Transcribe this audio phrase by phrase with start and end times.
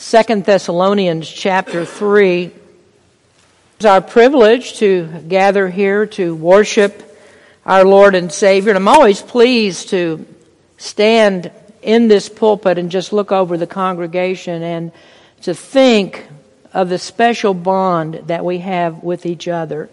[0.00, 2.50] Second Thessalonians chapter 3.
[3.76, 7.18] It's our privilege to gather here to worship
[7.66, 8.70] our Lord and Savior.
[8.70, 10.26] And I'm always pleased to
[10.78, 11.52] stand
[11.82, 14.90] in this pulpit and just look over the congregation and
[15.42, 16.26] to think
[16.72, 19.90] of the special bond that we have with each other.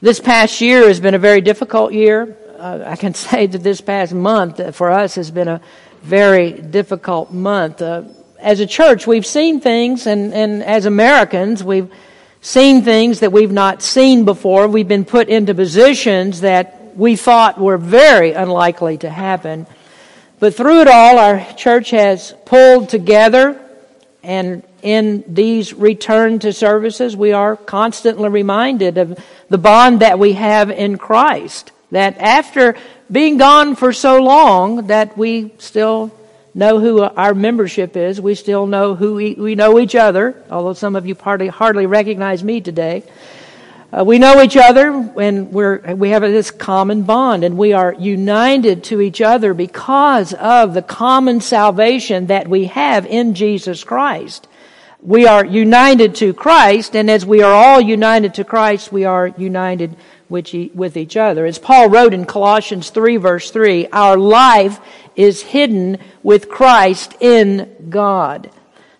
[0.00, 2.36] This past year has been a very difficult year.
[2.56, 5.60] Uh, I can say that this past month for us has been a
[6.02, 7.82] very difficult month.
[7.82, 8.04] Uh,
[8.40, 11.90] as a church, we've seen things, and, and as Americans, we've
[12.40, 14.68] seen things that we've not seen before.
[14.68, 19.66] We've been put into positions that we thought were very unlikely to happen.
[20.40, 23.60] But through it all, our church has pulled together,
[24.22, 30.34] and in these return to services, we are constantly reminded of the bond that we
[30.34, 31.72] have in Christ.
[31.90, 32.76] That after
[33.10, 36.12] being gone for so long, that we still
[36.54, 38.20] know who our membership is.
[38.20, 41.86] We still know who we, we know each other, although some of you hardly, hardly
[41.86, 43.04] recognize me today.
[43.90, 47.94] Uh, we know each other and we're, we have this common bond and we are
[47.94, 54.46] united to each other because of the common salvation that we have in Jesus Christ.
[55.00, 59.28] We are united to Christ and as we are all united to Christ, we are
[59.28, 59.96] united
[60.28, 61.46] with each other.
[61.46, 64.80] As Paul wrote in Colossians 3 verse 3, our life
[65.16, 68.50] is hidden with Christ in God.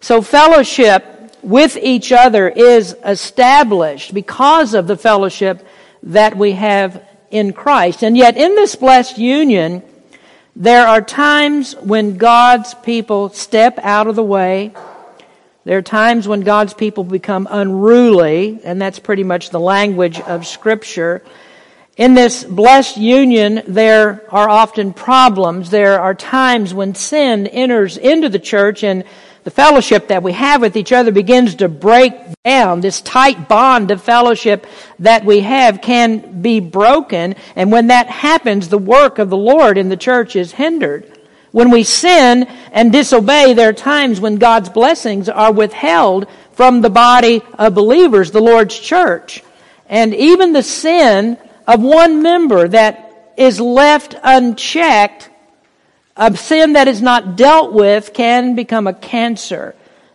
[0.01, 5.67] So fellowship with each other is established because of the fellowship
[6.03, 8.03] that we have in Christ.
[8.03, 9.83] And yet in this blessed union,
[10.56, 14.72] there are times when God's people step out of the way
[15.69, 20.47] there are times when God's people become unruly, and that's pretty much the language of
[20.47, 21.23] Scripture.
[21.99, 25.69] In this blessed union, there are often problems.
[25.69, 29.05] There are times when sin enters into the church and
[29.45, 32.15] the fellowship that we have with each other begins to break
[32.47, 32.81] down.
[32.81, 34.67] This tight bond of fellowship
[35.00, 37.35] that we have can be broken.
[37.56, 41.18] And when that happens, the work of the Lord in the church is hindered.
[41.53, 46.91] When we sin and disobey, there are times when God's blessings are withheld from the
[46.91, 49.42] body of believers, the Lord's church.
[49.88, 55.31] And even the sin of one member that is left unchecked,
[56.16, 59.75] a sin that is not dealt with, can become a cancer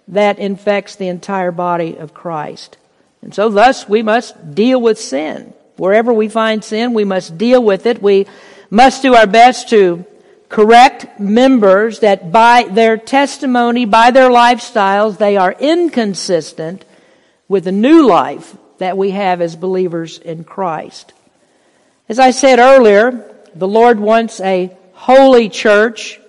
[0.09, 2.77] that infects the entire body of Christ.
[3.22, 5.53] And so thus we must deal with sin.
[5.77, 8.01] Wherever we find sin, we must deal with it.
[8.01, 8.27] We
[8.69, 10.05] must do our best to
[10.53, 16.86] correct members that by their testimony, by their lifestyles, they are inconsistent
[17.47, 21.12] with the new life that we have as believers in Christ.
[22.08, 26.19] As I said earlier, the Lord wants a holy church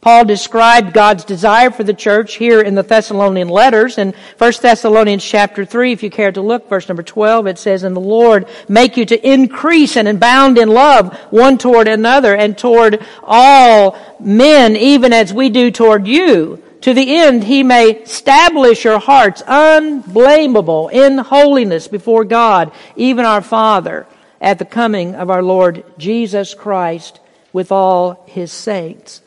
[0.00, 3.98] Paul described God's desire for the church here in the Thessalonian letters.
[3.98, 7.82] In 1 Thessalonians chapter 3, if you care to look, verse number 12, it says,
[7.82, 12.56] And the Lord make you to increase and abound in love one toward another and
[12.56, 18.84] toward all men, even as we do toward you, to the end he may establish
[18.84, 24.06] your hearts unblameable in holiness before God, even our Father,
[24.40, 27.20] at the coming of our Lord Jesus Christ
[27.52, 29.20] with all his saints.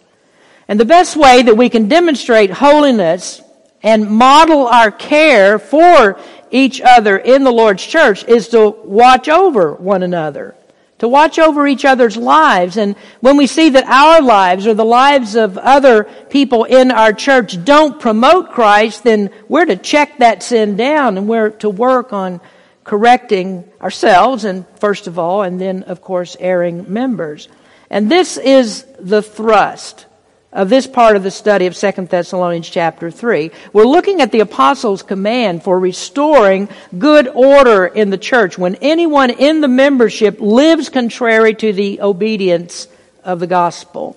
[0.74, 3.44] And the best way that we can demonstrate holiness
[3.84, 6.20] and model our care for
[6.50, 10.56] each other in the Lord's church is to watch over one another,
[10.98, 12.78] to watch over each other's lives.
[12.78, 17.14] And when we see that our lives or the lives of other people in our
[17.14, 22.14] church don't promote Christ, then we're to check that sin down and we're to work
[22.14, 22.42] on
[22.84, 27.48] correcting ourselves and first of all, and then of course erring members.
[27.92, 30.08] And this is the thrust
[30.54, 33.52] of this part of the study of 2 Thessalonians chapter 3.
[33.74, 39.32] We're looking at the apostles' command for restoring good order in the church when anyone
[39.32, 42.88] in the membership lives contrary to the obedience
[43.24, 44.16] of the gospel.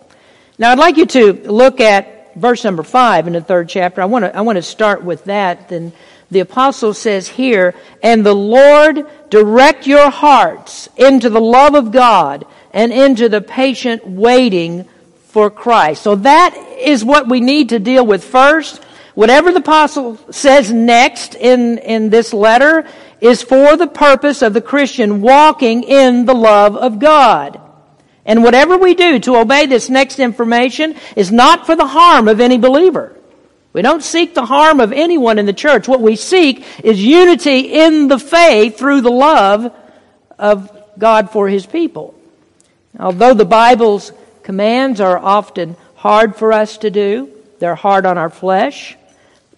[0.59, 4.03] Now I'd like you to look at verse number 5 in the third chapter.
[4.03, 5.71] I want to, I want to start with that.
[5.71, 5.93] Then
[6.31, 12.45] the apostle says here, and the Lord direct your hearts into the love of God
[12.73, 14.87] and into the patient waiting
[15.37, 16.03] for Christ.
[16.03, 18.83] So that is what we need to deal with first.
[19.15, 22.89] Whatever the apostle says next in, in this letter
[23.21, 27.61] is for the purpose of the Christian walking in the love of God.
[28.25, 32.41] And whatever we do to obey this next information is not for the harm of
[32.41, 33.15] any believer.
[33.75, 35.87] We don't seek the harm of anyone in the church.
[35.87, 39.71] What we seek is unity in the faith through the love
[40.39, 42.15] of God for His people.
[42.99, 44.13] Although the Bible's
[44.47, 47.29] commands are often hard for us to do,
[47.59, 48.97] they're hard on our flesh.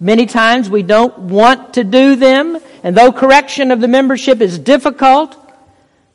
[0.00, 4.58] Many times we don't want to do them, and though correction of the membership is
[4.58, 5.36] difficult,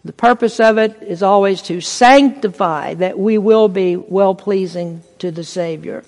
[0.04, 5.30] the purpose of it is always to sanctify that we will be well pleasing to
[5.30, 6.04] the Savior.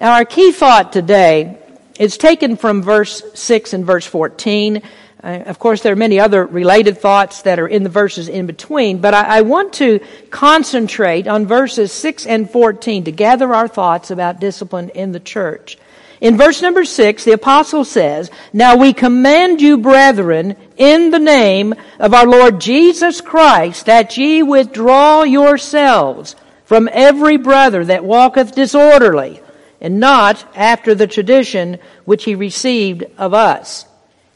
[0.00, 1.58] Our key thought today
[1.98, 4.82] is taken from verse 6 and verse 14.
[5.22, 8.46] Uh, of course, there are many other related thoughts that are in the verses in
[8.46, 13.68] between, but I, I want to concentrate on verses 6 and 14 to gather our
[13.68, 15.78] thoughts about discipline in the church.
[16.20, 21.74] In verse number six, the apostle says, Now we command you, brethren, in the name
[21.98, 29.40] of our Lord Jesus Christ, that ye withdraw yourselves from every brother that walketh disorderly,
[29.80, 33.84] and not after the tradition which he received of us.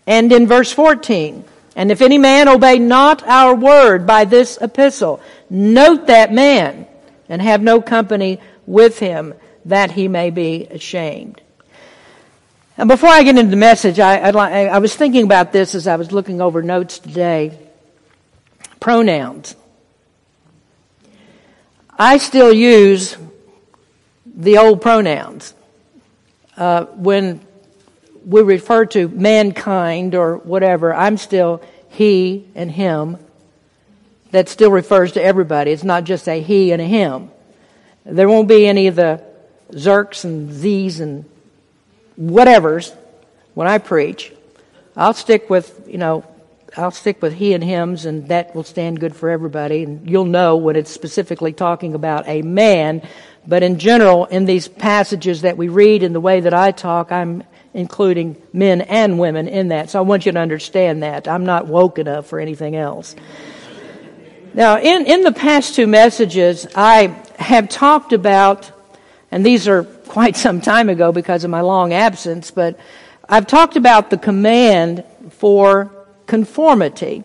[0.06, 1.44] And in verse 14,
[1.75, 5.20] and if any man obey not our word by this epistle,
[5.50, 6.87] note that man,
[7.29, 11.43] and have no company with him, that he may be ashamed.
[12.79, 15.97] And before I get into the message, I, I, was thinking about this as I
[15.97, 17.59] was looking over notes today.
[18.81, 19.56] Pronouns.
[21.99, 23.17] I still use
[24.26, 25.55] the old pronouns.
[26.56, 27.46] Uh, when
[28.26, 33.19] we refer to mankind or whatever, I'm still he and him.
[34.32, 35.70] That still refers to everybody.
[35.70, 37.31] It's not just a he and a him.
[38.05, 39.23] There won't be any of the
[39.70, 41.25] zerks and z's and
[42.20, 42.94] whatevers
[43.55, 44.32] when I preach.
[44.96, 46.25] I'll stick with, you know,
[46.76, 49.84] I'll stick with he and hims, and that will stand good for everybody.
[49.84, 53.02] And you'll know when it's specifically talking about a man.
[53.46, 57.12] But in general, in these passages that we read, in the way that I talk,
[57.12, 57.44] I'm
[57.76, 59.90] including men and women in that.
[59.90, 61.28] So I want you to understand that.
[61.28, 63.14] I'm not woke enough for anything else.
[64.55, 68.73] Now, in, in the past two messages, I have talked about,
[69.31, 72.81] and these are quite some time ago because of my long absence, but
[73.28, 75.93] I've talked about the command for
[76.26, 77.25] conformity.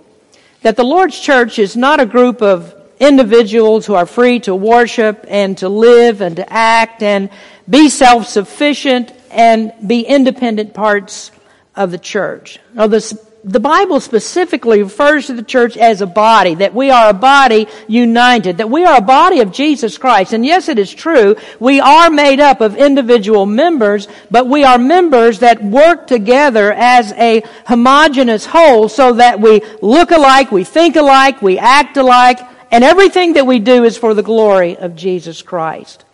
[0.63, 5.25] That the Lord's church is not a group of individuals who are free to worship
[5.30, 7.30] and to live and to act and
[7.69, 11.31] be self-sufficient and be independent parts
[11.75, 12.60] of the church.
[12.74, 13.13] Now, this
[13.44, 17.68] the Bible specifically refers to the church as a body, that we are a body
[17.88, 20.33] united, that we are a body of Jesus Christ.
[20.33, 24.78] And yes, it is true, we are made up of individual members, but we are
[24.78, 30.95] members that work together as a homogenous whole so that we look alike, we think
[30.95, 32.39] alike, we act alike,
[32.69, 36.06] and everything that we do is for the glory of Jesus Christ.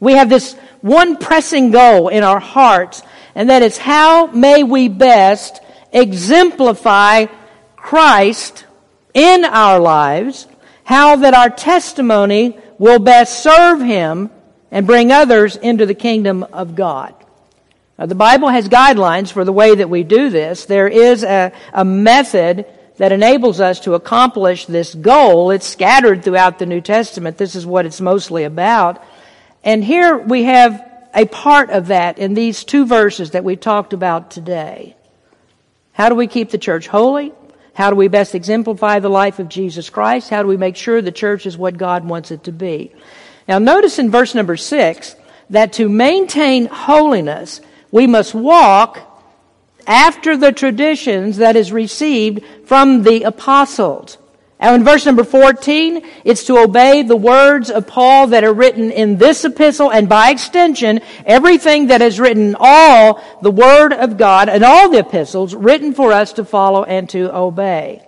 [0.00, 3.02] We have this one pressing goal in our hearts,
[3.34, 5.60] and that is how may we best
[5.92, 7.26] exemplify
[7.76, 8.64] Christ
[9.14, 10.46] in our lives,
[10.84, 14.30] how that our testimony will best serve Him
[14.70, 17.14] and bring others into the kingdom of God.
[17.98, 20.66] Now, the Bible has guidelines for the way that we do this.
[20.66, 22.66] There is a, a method
[22.98, 25.50] that enables us to accomplish this goal.
[25.50, 27.38] It's scattered throughout the New Testament.
[27.38, 29.02] This is what it's mostly about.
[29.64, 30.84] And here we have
[31.14, 34.96] a part of that in these two verses that we talked about today.
[35.92, 37.32] How do we keep the church holy?
[37.74, 40.30] How do we best exemplify the life of Jesus Christ?
[40.30, 42.92] How do we make sure the church is what God wants it to be?
[43.46, 45.16] Now notice in verse number six
[45.50, 47.60] that to maintain holiness,
[47.90, 49.00] we must walk
[49.86, 54.18] after the traditions that is received from the apostles.
[54.60, 58.90] Now in verse number 14, it's to obey the words of Paul that are written
[58.90, 64.48] in this epistle and by extension, everything that is written, all the word of God
[64.48, 68.04] and all the epistles written for us to follow and to obey.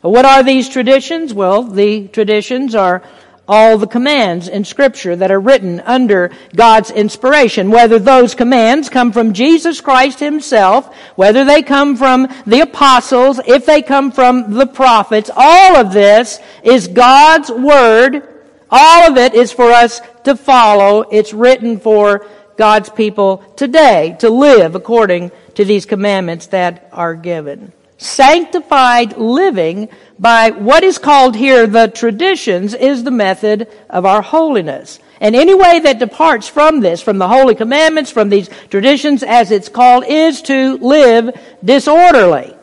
[0.00, 1.34] What are these traditions?
[1.34, 3.02] Well, the traditions are
[3.48, 9.10] all the commands in scripture that are written under God's inspiration, whether those commands come
[9.10, 14.66] from Jesus Christ himself, whether they come from the apostles, if they come from the
[14.66, 18.22] prophets, all of this is God's word.
[18.70, 21.00] All of it is for us to follow.
[21.10, 22.26] It's written for
[22.58, 27.72] God's people today to live according to these commandments that are given.
[27.98, 29.88] Sanctified living
[30.20, 35.00] by what is called here the traditions is the method of our holiness.
[35.20, 39.50] And any way that departs from this, from the holy commandments, from these traditions, as
[39.50, 42.54] it's called, is to live disorderly.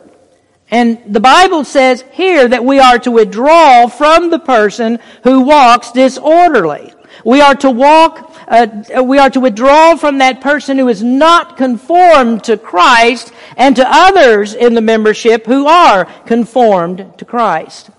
[0.70, 5.92] And the Bible says here that we are to withdraw from the person who walks
[5.92, 6.92] disorderly.
[7.24, 11.56] We are to walk, uh, we are to withdraw from that person who is not
[11.56, 17.90] conformed to Christ and to others in the membership who are conformed to Christ.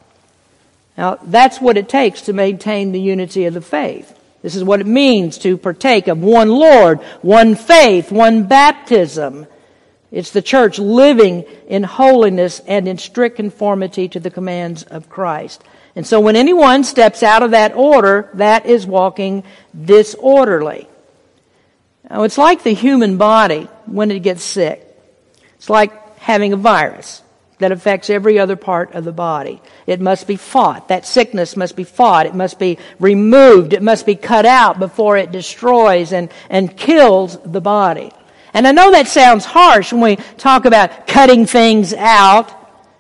[0.97, 4.13] Now, that's what it takes to maintain the unity of the faith.
[4.41, 9.45] This is what it means to partake of one Lord, one faith, one baptism.
[10.12, 15.63] It's the church living in holiness and in strict conformity to the commands of Christ.
[15.98, 19.44] And so when anyone steps out of that order, that is walking
[19.75, 20.88] disorderly.
[22.08, 24.96] Now, it's like the human body when it gets sick.
[25.56, 27.24] It's like having a virus
[27.58, 29.60] that affects every other part of the body.
[29.88, 30.89] It must be fought.
[30.89, 32.27] That sickness must be fought.
[32.27, 33.74] It must be removed.
[33.74, 38.12] It must be cut out before it destroys and, and kills the body.
[38.54, 42.54] And I know that sounds harsh when we talk about cutting things out.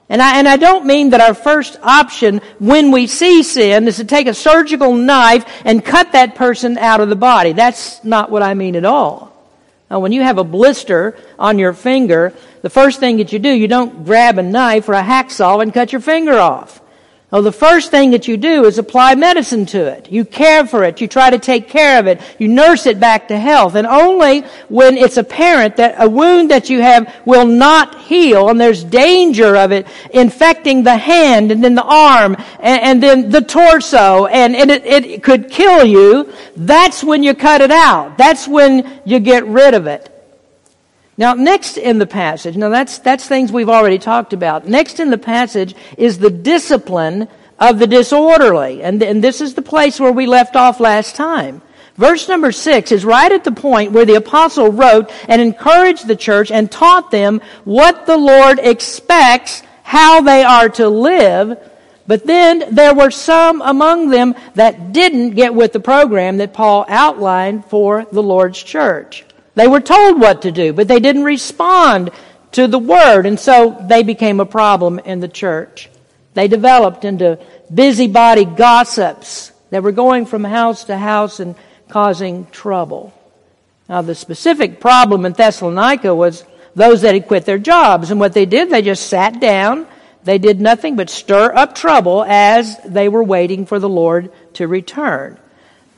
[0.09, 3.97] And I, and I don't mean that our first option when we see sin is
[3.97, 7.51] to take a surgical knife and cut that person out of the body.
[7.51, 9.33] That's not what I mean at all.
[9.91, 13.49] Now, when you have a blister on your finger, the first thing that you do,
[13.49, 16.81] you don't grab a knife or a hacksaw and cut your finger off.
[17.29, 20.09] Well, the first thing that you do is apply medicine to it.
[20.09, 21.01] You care for it.
[21.01, 22.21] You try to take care of it.
[22.39, 23.75] You nurse it back to health.
[23.75, 28.61] And only when it's apparent that a wound that you have will not heal and
[28.61, 33.41] there's danger of it infecting the hand and then the arm and, and then the
[33.41, 38.17] torso and, and it, it could kill you, that's when you cut it out.
[38.17, 40.16] That's when you get rid of it.
[41.17, 44.67] Now, next in the passage, now that's, that's things we've already talked about.
[44.67, 47.27] Next in the passage is the discipline
[47.59, 48.83] of the disorderly.
[48.83, 51.63] And, and this is the place where we left off last time.
[51.95, 56.15] Verse number six is right at the point where the apostle wrote and encouraged the
[56.15, 61.57] church and taught them what the Lord expects, how they are to live.
[62.05, 66.85] But then there were some among them that didn't get with the program that Paul
[66.87, 69.25] outlined for the Lord's church.
[69.57, 72.11] They were told what to do, but they didn't respond
[72.51, 75.89] to the word, and so they became a problem in the church.
[76.35, 77.39] They developed into
[77.73, 81.55] busybody gossips that were going from house to house and
[81.89, 83.11] causing trouble.
[83.89, 86.45] Now, the specific problem in Thessalonica was
[86.75, 89.87] those that had quit their jobs, and what they did, they just sat down.
[90.23, 94.67] They did nothing but stir up trouble as they were waiting for the Lord to
[94.67, 95.39] return.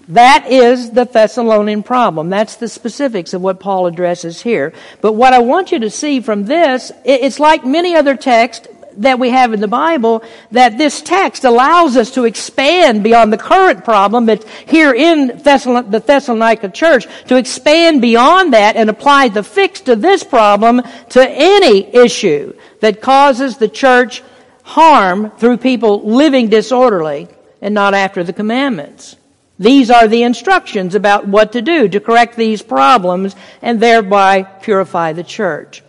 [0.10, 2.30] That is the Thessalonian problem.
[2.30, 4.74] That's the specifics of what Paul addresses here.
[5.02, 9.20] But what I want you to see from this, it's like many other texts that
[9.20, 13.86] we have in the Bible, that this text allows us to expand beyond the current
[13.86, 19.82] problem that's here in the Thessalonica church, to expand beyond that and apply the fix
[19.82, 24.24] to this problem to any issue that causes the church
[24.64, 27.28] harm through people living disorderly
[27.62, 29.16] and not after the commandments.
[29.60, 35.12] These are the instructions about what to do to correct these problems and thereby purify
[35.12, 35.84] the church.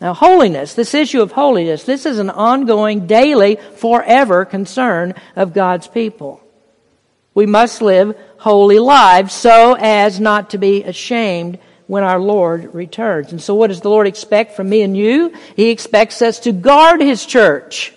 [0.00, 5.88] Now, holiness, this issue of holiness, this is an ongoing, daily, forever concern of God's
[5.88, 6.42] people.
[7.32, 13.32] We must live holy lives so as not to be ashamed when our Lord returns.
[13.32, 15.34] And so what does the Lord expect from me and you?
[15.54, 17.94] He expects us to guard His church,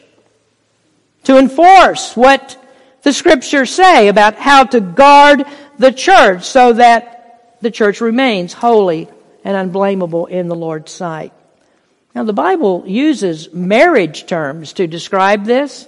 [1.25, 2.57] to enforce what
[3.03, 5.46] the scriptures say about how to guard
[5.77, 9.08] the church so that the church remains holy
[9.44, 11.34] and unblameable in the Lord's sight.
[12.13, 15.88] Now, the Bible uses marriage terms to describe this.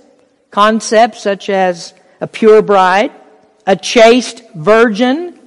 [0.51, 3.11] Concepts such as a pure bride,
[3.65, 5.39] a chaste virgin,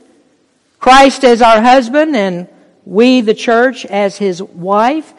[0.78, 2.48] Christ as our husband, and
[2.84, 5.12] we, the church, as his wife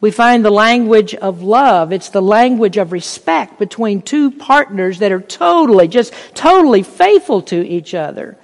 [0.00, 1.92] we find the language of love.
[1.92, 7.66] It's the language of respect between two partners that are totally, just totally faithful to
[7.66, 8.36] each other.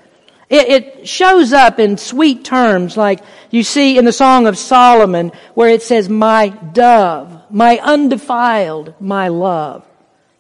[0.49, 5.33] It, it, shows up in sweet terms like you see in the Song of Solomon
[5.55, 9.87] where it says, my dove, my undefiled, my love.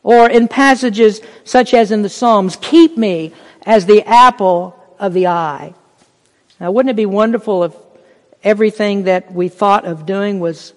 [0.03, 3.33] Or in passages such as in the Psalms, keep me
[3.65, 5.73] as the apple of the eye.
[6.61, 7.75] Now wouldn't it be wonderful if
[8.45, 10.75] everything that we thought of doing was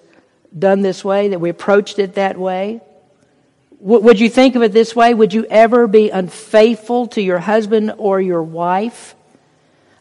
[0.58, 2.80] done this way, that we approached it that way?
[3.80, 5.14] W- would you think of it this way?
[5.14, 9.14] Would you ever be unfaithful to your husband or your wife?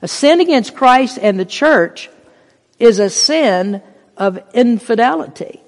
[0.01, 2.09] A sin against Christ and the church
[2.79, 3.81] is a sin
[4.17, 5.61] of infidelity.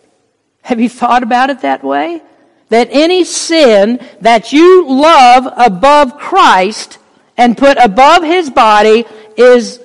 [0.62, 2.22] Have you thought about it that way?
[2.70, 7.00] That any sin that you love above Christ
[7.38, 9.06] and put above his body
[9.38, 9.80] is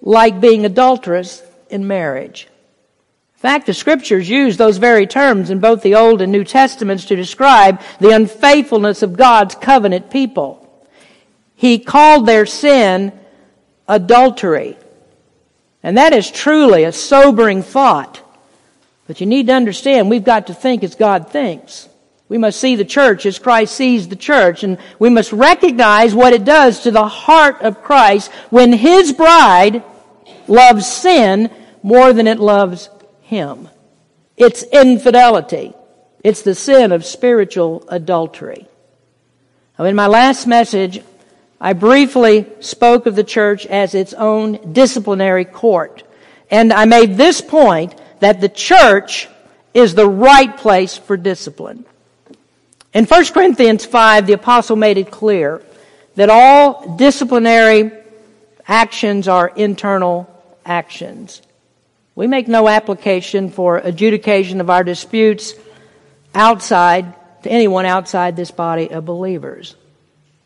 [0.00, 2.48] like being adulterous in marriage.
[3.44, 7.14] Fact, the scriptures use those very terms in both the Old and New Testaments to
[7.14, 10.66] describe the unfaithfulness of God's covenant people.
[11.54, 13.12] He called their sin
[13.86, 14.78] adultery.
[15.82, 18.22] And that is truly a sobering thought.
[19.06, 21.86] But you need to understand, we've got to think as God thinks.
[22.30, 26.32] We must see the church as Christ sees the church, and we must recognize what
[26.32, 29.84] it does to the heart of Christ when His bride
[30.48, 31.50] loves sin
[31.82, 32.88] more than it loves
[33.24, 33.68] Him.
[34.36, 35.74] It's infidelity.
[36.22, 38.66] It's the sin of spiritual adultery.
[39.78, 41.02] Now, in my last message,
[41.60, 46.02] I briefly spoke of the church as its own disciplinary court.
[46.50, 49.28] And I made this point that the church
[49.72, 51.84] is the right place for discipline.
[52.92, 55.62] In 1 Corinthians 5, the apostle made it clear
[56.14, 57.90] that all disciplinary
[58.68, 60.30] actions are internal
[60.64, 61.42] actions.
[62.16, 65.54] We make no application for adjudication of our disputes
[66.34, 69.74] outside to anyone outside this body of believers.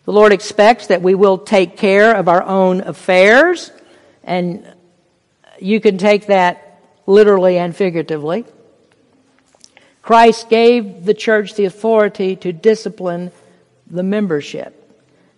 [0.05, 3.71] The Lord expects that we will take care of our own affairs,
[4.25, 4.67] and
[5.61, 8.47] you can take that literally and figuratively.
[10.01, 13.31] Christ gave the church the authority to discipline
[13.87, 14.78] the membership.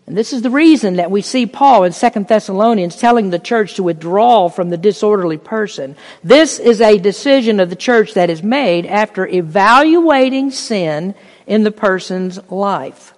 [0.06, 3.74] And this is the reason that we see Paul in 2 Thessalonians telling the church
[3.74, 5.94] to withdraw from the disorderly person.
[6.24, 11.14] This is a decision of the church that is made after evaluating sin
[11.46, 13.14] in the person's life.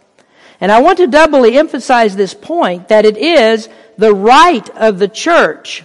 [0.60, 5.08] And I want to doubly emphasize this point that it is the right of the
[5.08, 5.84] church.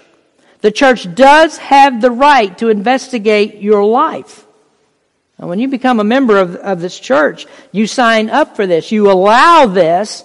[0.62, 4.46] The church does have the right to investigate your life.
[5.38, 8.92] And when you become a member of, of this church, you sign up for this.
[8.92, 10.24] You allow this.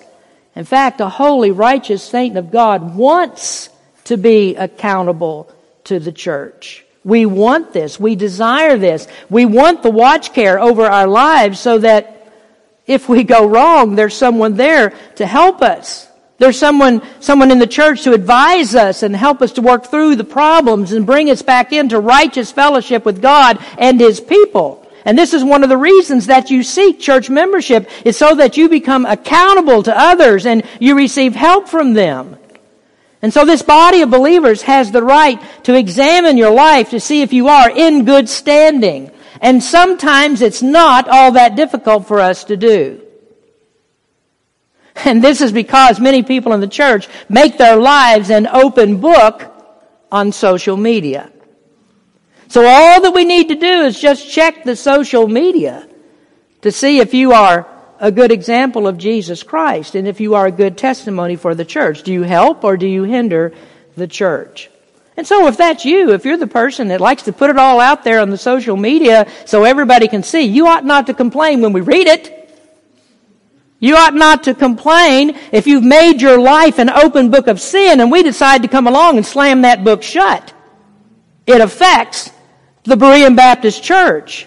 [0.55, 3.71] In fact, a holy, righteous saint of God wants
[4.05, 5.51] to be accountable
[5.85, 6.85] to the church.
[7.05, 7.99] We want this.
[7.99, 9.09] We desire this.
[9.29, 12.33] We want the watch care over our lives so that
[12.87, 16.09] if we go wrong, there's someone there to help us.
[16.39, 20.17] There's someone, someone in the church to advise us and help us to work through
[20.17, 24.82] the problems and bring us back into righteous fellowship with God and His people.
[25.05, 28.57] And this is one of the reasons that you seek church membership is so that
[28.57, 32.37] you become accountable to others and you receive help from them.
[33.21, 37.23] And so this body of believers has the right to examine your life to see
[37.23, 39.11] if you are in good standing.
[39.41, 43.01] And sometimes it's not all that difficult for us to do.
[45.05, 49.51] And this is because many people in the church make their lives an open book
[50.13, 51.33] on social media.
[52.53, 55.89] So all that we need to do is just check the social media
[56.61, 57.67] to see if you are
[57.99, 61.65] a good example of Jesus Christ and if you are a good testimony for the
[61.65, 62.03] church.
[62.03, 63.55] Do you help or do you hinder
[63.97, 64.69] the church?
[65.17, 67.81] And so if that's you, if you're the person that likes to put it all
[67.81, 71.63] out there on the social media so everybody can see, you ought not to complain
[71.63, 72.39] when we read it.
[73.81, 77.99] You ought not to complain if you've made your life an open book of sin
[78.01, 80.53] and we decide to come along and slam that book shut.
[81.47, 82.31] It affects
[82.85, 84.47] the Berean Baptist Church.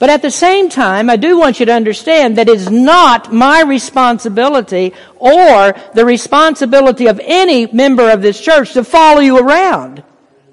[0.00, 3.32] But at the same time, I do want you to understand that it is not
[3.32, 10.02] my responsibility or the responsibility of any member of this church to follow you around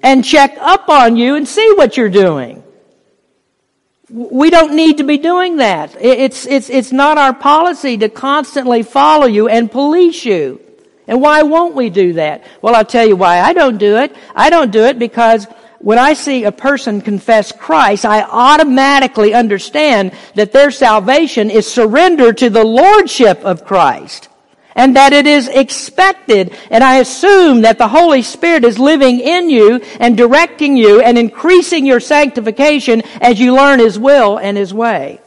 [0.02, 2.62] and check up on you and see what you're doing.
[4.10, 5.96] We don't need to be doing that.
[5.98, 10.60] It's, it's, it's not our policy to constantly follow you and police you.
[11.06, 12.44] And why won't we do that?
[12.60, 14.14] Well, I'll tell you why I don't do it.
[14.36, 15.46] I don't do it because
[15.80, 22.32] when I see a person confess Christ, I automatically understand that their salvation is surrender
[22.32, 24.28] to the Lordship of Christ.
[24.74, 26.56] And that it is expected.
[26.70, 31.18] And I assume that the Holy Spirit is living in you and directing you and
[31.18, 35.20] increasing your sanctification as you learn His will and His way.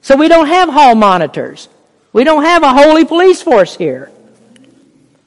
[0.00, 1.68] So we don't have hall monitors.
[2.14, 4.10] We don't have a holy police force here.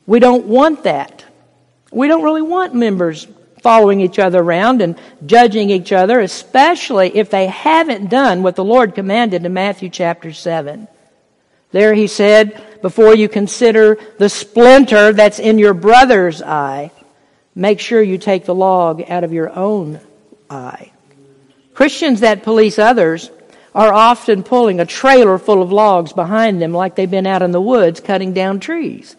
[0.08, 1.24] We don't want that.
[1.91, 3.28] We don't really want members
[3.62, 8.63] following each other around and judging each other, especially if they haven't done what the
[8.63, 10.88] Lord commanded in Matthew chapter 7.
[11.71, 16.91] There he said, before you consider the splinter that's in your brother's eye,
[17.56, 20.00] make sure you take the log out of your own
[20.50, 20.91] eye.
[21.74, 23.32] Christians that police others
[23.74, 27.52] are often pulling a trailer full of logs behind them like they've been out in
[27.52, 29.15] the woods cutting down trees.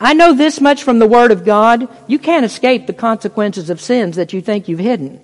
[0.00, 1.88] I know this much from the Word of God.
[2.06, 5.20] You can't escape the consequences of sins that you think you've hidden.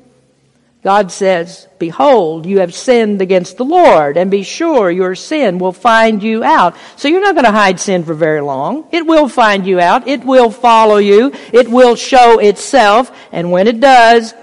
[0.85, 5.73] God says, Behold, you have sinned against the Lord, and be sure your sin will
[5.73, 6.77] find you out.
[6.97, 8.87] So you're not going to hide sin for very long.
[8.93, 10.07] It will find you out.
[10.07, 11.33] It will follow you.
[11.55, 13.17] It will show itself.
[13.33, 14.35] And when it does,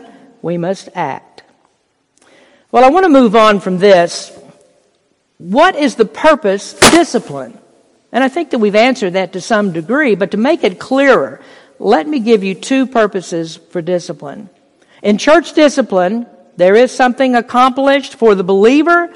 [0.41, 1.43] we must act.
[2.71, 4.35] Well, I want to move on from this.
[5.37, 7.60] What is the purpose discipline?
[8.11, 11.41] And I think that we've answered that to some degree, but to make it clearer,
[11.79, 14.49] let me give you two purposes for discipline.
[15.01, 19.13] In church discipline, there is something accomplished for the believer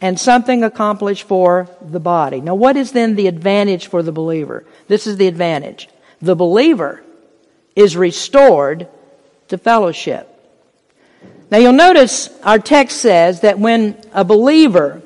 [0.00, 2.40] and something accomplished for the body.
[2.40, 4.64] Now, what is then the advantage for the believer?
[4.86, 5.88] This is the advantage.
[6.20, 7.02] The believer
[7.76, 8.88] is restored
[9.48, 10.34] to fellowship.
[11.50, 15.02] Now, you'll notice our text says that when a believer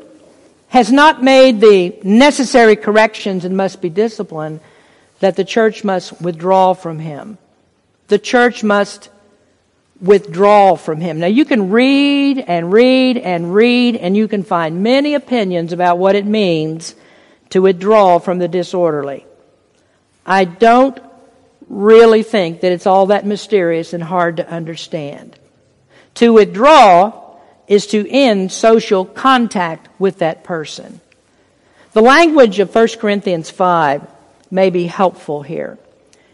[0.73, 4.59] has not made the necessary corrections and must be disciplined,
[5.21, 7.37] that the church must withdraw from him.
[8.09, 9.11] The church must
[10.01, 11.21] withdraw from him.
[11.21, 15.99] Now you can read and read and read and you can find many opinions about
[15.99, 16.95] what it means
[17.51, 19.27] to withdraw from the disorderly.
[20.25, 20.99] I don't
[21.69, 25.39] really think that it's all that mysterious and hard to understand.
[26.15, 27.22] To withdraw
[27.67, 31.01] is to end social contact with that person.
[31.93, 34.07] The language of 1 Corinthians 5
[34.51, 35.79] may be helpful here.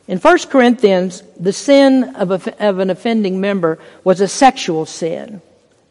[0.07, 5.43] In 1 Corinthians, the sin of, a, of an offending member was a sexual sin.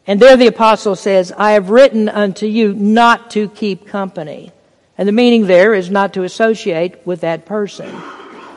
[0.06, 4.52] And there the apostle says, I have written unto you not to keep company.
[4.96, 7.88] And the meaning there is not to associate with that person.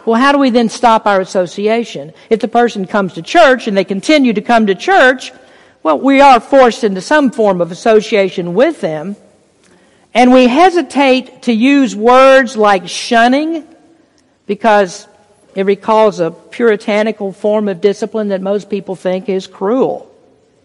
[0.05, 2.13] Well, how do we then stop our association?
[2.29, 5.31] If the person comes to church and they continue to come to church,
[5.83, 9.15] well, we are forced into some form of association with them.
[10.13, 13.65] And we hesitate to use words like shunning
[14.45, 15.07] because
[15.55, 20.07] it recalls a puritanical form of discipline that most people think is cruel.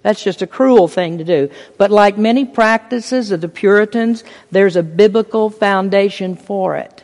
[0.03, 1.51] That's just a cruel thing to do.
[1.79, 6.96] But like many practices of the Puritans, there's a biblical foundation for it.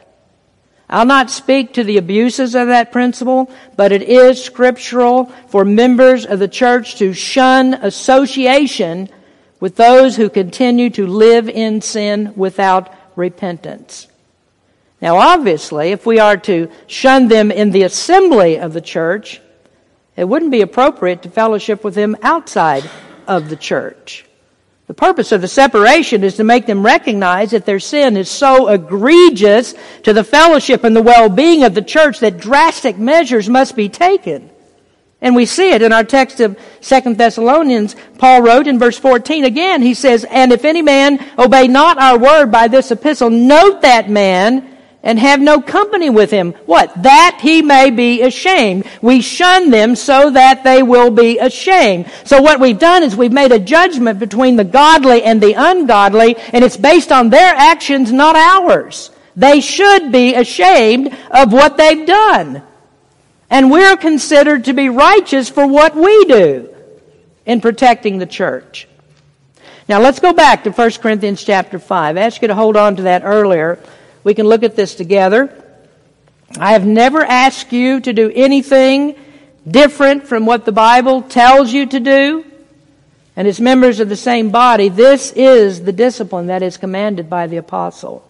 [0.92, 6.26] I'll not speak to the abuses of that principle, but it is scriptural for members
[6.26, 9.09] of the church to shun association
[9.59, 14.07] with those who continue to live in sin without repentance.
[15.00, 19.40] Now, obviously, if we are to shun them in the assembly of the church,
[20.14, 22.88] it wouldn't be appropriate to fellowship with them outside
[23.26, 24.26] of the church.
[24.92, 28.68] The purpose of the separation is to make them recognize that their sin is so
[28.68, 33.88] egregious to the fellowship and the well-being of the church that drastic measures must be
[33.88, 34.50] taken.
[35.22, 37.96] And we see it in our text of Second Thessalonians.
[38.18, 42.18] Paul wrote in verse 14 again, he says, And if any man obey not our
[42.18, 44.71] word by this epistle, note that man
[45.02, 46.52] and have no company with him.
[46.66, 47.02] What?
[47.02, 48.86] That he may be ashamed.
[49.00, 52.10] We shun them so that they will be ashamed.
[52.24, 56.36] So what we've done is we've made a judgment between the godly and the ungodly,
[56.36, 59.10] and it's based on their actions, not ours.
[59.34, 62.62] They should be ashamed of what they've done.
[63.50, 66.74] And we're considered to be righteous for what we do
[67.44, 68.88] in protecting the church.
[69.88, 72.16] Now let's go back to 1 Corinthians chapter 5.
[72.16, 73.78] I asked you to hold on to that earlier.
[74.24, 75.52] We can look at this together.
[76.58, 79.16] I have never asked you to do anything
[79.68, 82.44] different from what the Bible tells you to do.
[83.35, 87.46] And as members of the same body, this is the discipline that is commanded by
[87.46, 88.28] the apostle.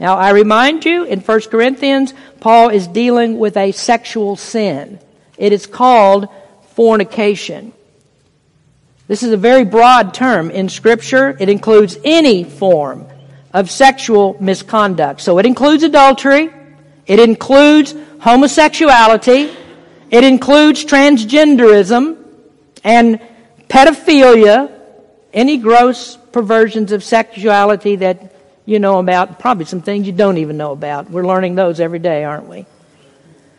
[0.00, 4.98] Now, I remind you, in 1 Corinthians, Paul is dealing with a sexual sin.
[5.36, 6.28] It is called
[6.74, 7.72] fornication.
[9.06, 11.36] This is a very broad term in Scripture.
[11.38, 13.06] It includes any form
[13.52, 15.20] of sexual misconduct.
[15.20, 16.50] So it includes adultery,
[17.06, 19.54] it includes homosexuality,
[20.10, 22.16] it includes transgenderism
[22.84, 23.20] and
[23.68, 24.72] pedophilia,
[25.32, 28.34] any gross perversions of sexuality that
[28.66, 31.10] you know about, probably some things you don't even know about.
[31.10, 32.66] We're learning those every day, aren't we?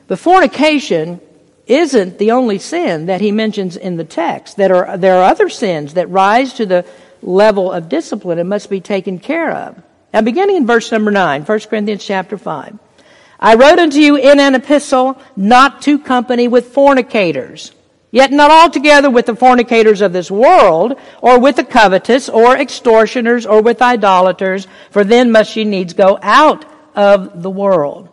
[0.07, 1.21] But fornication
[1.67, 4.57] isn't the only sin that he mentions in the text.
[4.57, 6.85] That are, there are other sins that rise to the
[7.21, 9.81] level of discipline and must be taken care of.
[10.13, 12.77] Now beginning in verse number 9, 1 Corinthians chapter 5.
[13.39, 17.71] I wrote unto you in an epistle not to company with fornicators,
[18.11, 23.45] yet not altogether with the fornicators of this world, or with the covetous, or extortioners,
[23.45, 28.09] or with idolaters, for then must ye needs go out of the world.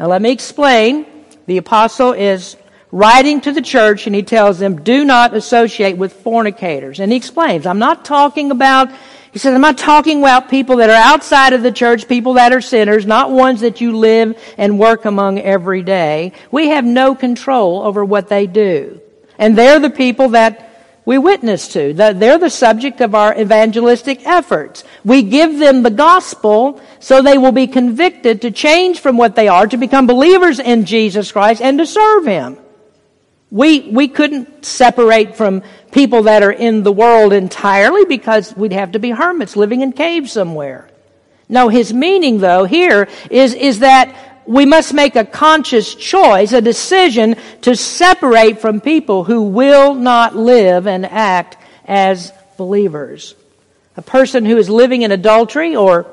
[0.00, 1.06] Now let me explain.
[1.46, 2.56] The apostle is
[2.92, 7.00] writing to the church and he tells them, do not associate with fornicators.
[7.00, 8.90] And he explains, I'm not talking about,
[9.32, 12.52] he says, I'm not talking about people that are outside of the church, people that
[12.52, 16.32] are sinners, not ones that you live and work among every day.
[16.50, 19.00] We have no control over what they do.
[19.38, 20.62] And they're the people that
[21.04, 21.92] we witness to.
[21.92, 24.82] They're the subject of our evangelistic efforts.
[25.04, 29.46] We give them the gospel so they will be convicted to change from what they
[29.46, 32.58] are to become believers in Jesus Christ and to serve Him.
[33.50, 38.92] We, we couldn't separate from people that are in the world entirely because we'd have
[38.92, 40.88] to be hermits living in caves somewhere.
[41.48, 46.60] No, his meaning though here is, is that we must make a conscious choice, a
[46.60, 53.34] decision to separate from people who will not live and act as believers.
[53.96, 56.06] A person who is living in adultery or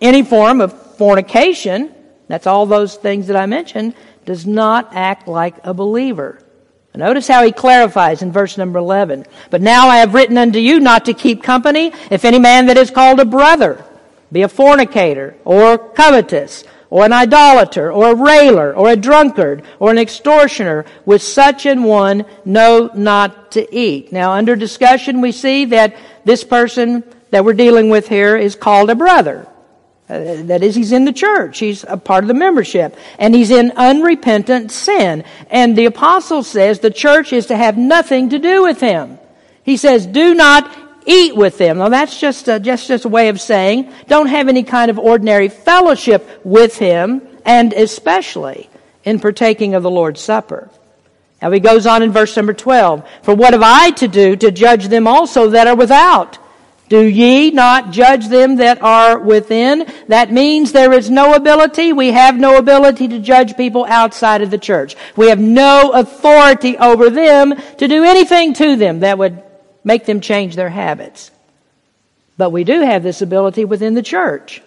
[0.00, 1.94] any form of fornication,
[2.28, 3.94] that's all those things that I mentioned,
[4.26, 6.38] does not act like a believer.
[6.96, 9.26] Notice how he clarifies in verse number 11.
[9.50, 12.76] But now I have written unto you not to keep company if any man that
[12.76, 13.84] is called a brother
[14.30, 19.90] be a fornicator or covetous or an idolater, or a railer, or a drunkard, or
[19.90, 24.12] an extortioner, with such an one know not to eat.
[24.12, 28.90] Now, under discussion, we see that this person that we're dealing with here is called
[28.90, 29.48] a brother.
[30.08, 31.58] Uh, that is, he's in the church.
[31.58, 32.96] He's a part of the membership.
[33.18, 35.24] And he's in unrepentant sin.
[35.50, 39.18] And the apostle says the church is to have nothing to do with him.
[39.62, 40.70] He says, do not
[41.06, 41.78] eat with them.
[41.78, 44.98] Now that's just a, just, just a way of saying don't have any kind of
[44.98, 48.70] ordinary fellowship with him and especially
[49.04, 50.70] in partaking of the Lord's Supper.
[51.42, 53.06] Now he goes on in verse number 12.
[53.22, 56.38] For what have I to do to judge them also that are without?
[56.94, 59.92] Do ye not judge them that are within?
[60.06, 61.92] That means there is no ability.
[61.92, 64.94] We have no ability to judge people outside of the church.
[65.16, 69.42] We have no authority over them to do anything to them that would
[69.82, 71.32] make them change their habits.
[72.38, 74.62] But we do have this ability within the church.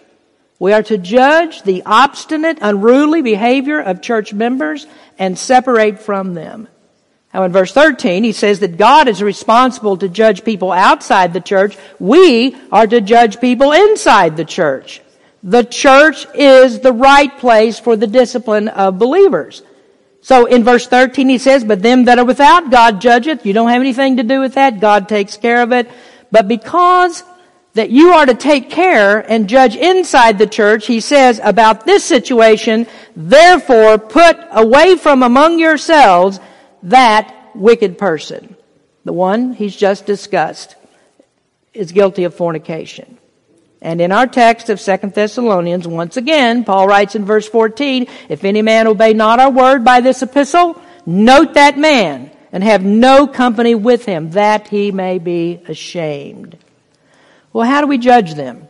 [0.58, 4.86] We are to judge the obstinate, unruly behavior of church members
[5.18, 6.68] and separate from them.
[7.32, 11.40] Now in verse 13, he says that God is responsible to judge people outside the
[11.40, 11.76] church.
[11.98, 15.02] We are to judge people inside the church.
[15.42, 19.62] The church is the right place for the discipline of believers.
[20.20, 23.46] So in verse 13 he says, but them that are without God judgeth.
[23.46, 24.80] You don't have anything to do with that.
[24.80, 25.88] God takes care of it.
[26.30, 27.22] But because
[27.74, 32.04] that you are to take care and judge inside the church, he says about this
[32.04, 36.40] situation, therefore put away from among yourselves
[36.84, 38.56] that wicked person.
[39.04, 40.76] The one he's just discussed
[41.72, 43.18] is guilty of fornication.
[43.80, 48.44] And in our text of 2 Thessalonians, once again, Paul writes in verse 14, if
[48.44, 53.26] any man obey not our word by this epistle, note that man and have no
[53.26, 56.58] company with him that he may be ashamed.
[57.52, 58.66] Well, how do we judge them?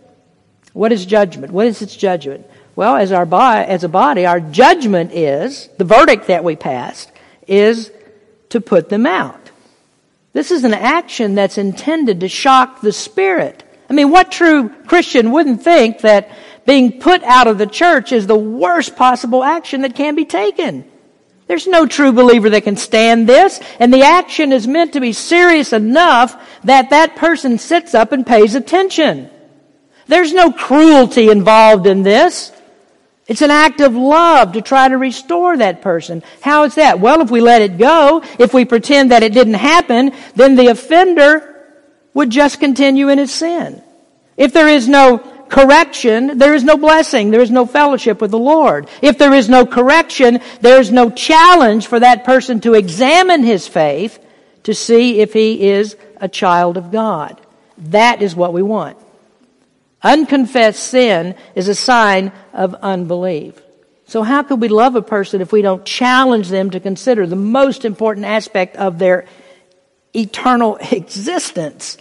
[0.72, 1.52] What is judgment?
[1.52, 2.46] What is its judgment?
[2.76, 7.10] Well, as our as a body, our judgment is, the verdict that we passed,
[7.46, 7.90] is
[8.50, 9.50] to put them out.
[10.32, 15.32] This is an action that's intended to shock the spirit I mean, what true Christian
[15.32, 16.30] wouldn't think that
[16.66, 20.84] being put out of the church is the worst possible action that can be taken?
[21.46, 25.14] There's no true believer that can stand this, and the action is meant to be
[25.14, 29.30] serious enough that that person sits up and pays attention.
[30.06, 32.52] There's no cruelty involved in this.
[33.28, 36.22] It's an act of love to try to restore that person.
[36.40, 36.98] How is that?
[36.98, 40.68] Well, if we let it go, if we pretend that it didn't happen, then the
[40.68, 41.66] offender
[42.14, 43.82] would just continue in his sin.
[44.38, 47.30] If there is no correction, there is no blessing.
[47.30, 48.88] There is no fellowship with the Lord.
[49.02, 53.68] If there is no correction, there is no challenge for that person to examine his
[53.68, 54.24] faith
[54.62, 57.40] to see if he is a child of God.
[57.76, 58.96] That is what we want.
[60.02, 63.60] Unconfessed sin is a sign of unbelief.
[64.06, 67.36] So how could we love a person if we don't challenge them to consider the
[67.36, 69.26] most important aspect of their
[70.14, 71.98] eternal existence?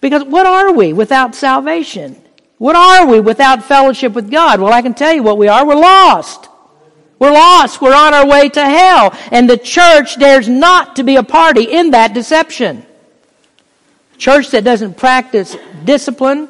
[0.00, 2.20] Because what are we without salvation?
[2.58, 4.60] What are we without fellowship with God?
[4.60, 5.66] Well, I can tell you what we are.
[5.66, 6.48] We're lost.
[7.18, 7.80] We're lost.
[7.80, 9.16] We're on our way to hell.
[9.30, 12.84] And the church dares not to be a party in that deception.
[14.14, 16.48] A church that doesn't practice discipline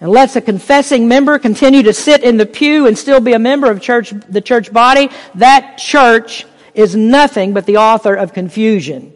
[0.00, 3.38] and lets a confessing member continue to sit in the pew and still be a
[3.38, 9.12] member of church, the church body, that church is nothing but the author of confusion.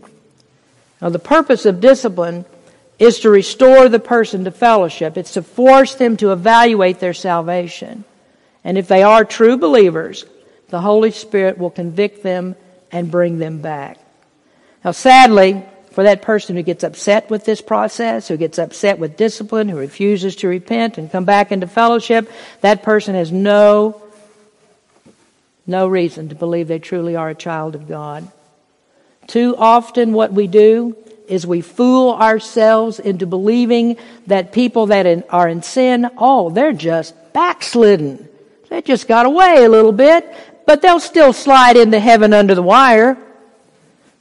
[1.03, 2.45] Now, the purpose of discipline
[2.99, 5.17] is to restore the person to fellowship.
[5.17, 8.05] It's to force them to evaluate their salvation.
[8.65, 10.25] And if they are true believers,
[10.69, 12.57] the Holy Spirit will convict them
[12.93, 13.99] and bring them back.
[14.85, 19.17] Now, sadly, for that person who gets upset with this process, who gets upset with
[19.17, 24.01] discipline, who refuses to repent and come back into fellowship, that person has no,
[25.67, 28.31] no reason to believe they truly are a child of God.
[29.27, 30.97] Too often what we do
[31.29, 37.15] is we fool ourselves into believing that people that are in sin, oh, they're just
[37.33, 38.29] backslidden.
[38.69, 40.29] They just got away a little bit,
[40.67, 43.17] but they'll still slide into heaven under the wire.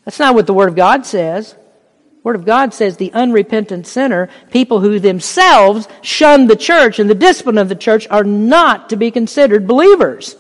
[0.10, 1.52] That's not what the Word of God says.
[1.52, 7.08] The Word of God says the unrepentant sinner, people who themselves shun the church and
[7.08, 10.36] the discipline of the church, are not to be considered believers.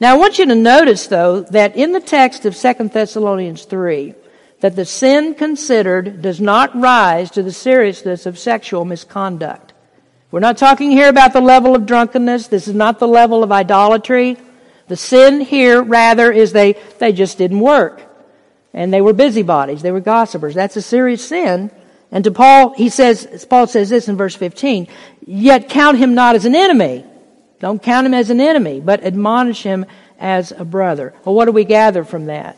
[0.00, 4.14] Now I want you to notice though that in the text of 2 Thessalonians 3,
[4.60, 9.74] that the sin considered does not rise to the seriousness of sexual misconduct.
[10.30, 12.48] We're not talking here about the level of drunkenness.
[12.48, 14.38] This is not the level of idolatry.
[14.86, 18.07] The sin here, rather, is they, they just didn't work.
[18.78, 19.82] And they were busybodies.
[19.82, 20.54] They were gossipers.
[20.54, 21.72] That's a serious sin.
[22.12, 24.86] And to Paul, he says, Paul says this in verse 15,
[25.26, 27.04] yet count him not as an enemy.
[27.58, 29.84] Don't count him as an enemy, but admonish him
[30.20, 31.12] as a brother.
[31.24, 32.56] Well, what do we gather from that?